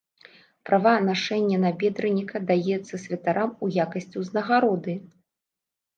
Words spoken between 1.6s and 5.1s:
набедраніка даецца святарам у якасці ўзнагароды.